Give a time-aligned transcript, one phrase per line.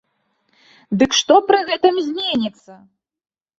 [1.03, 2.73] Дык што пры гэтым зменіцца?